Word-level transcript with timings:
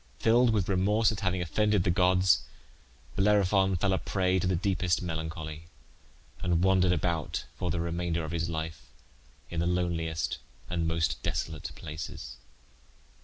Filled 0.17 0.49
with 0.49 0.67
remorse 0.67 1.11
at 1.11 1.19
having 1.19 1.43
offended 1.43 1.83
the 1.83 1.91
gods 1.91 2.41
Bellerophon 3.15 3.75
fell 3.75 3.93
a 3.93 3.99
prey 3.99 4.39
to 4.39 4.47
the 4.47 4.55
deepest 4.55 5.03
melancholy, 5.03 5.65
and 6.41 6.63
wandered 6.63 6.91
about 6.91 7.45
for 7.55 7.69
the 7.69 7.79
remainder 7.79 8.23
of 8.25 8.31
his 8.31 8.49
life 8.49 8.87
in 9.51 9.59
the 9.59 9.67
loneliest 9.67 10.39
and 10.71 10.87
most 10.87 11.21
desolate 11.21 11.69
places. 11.75 12.37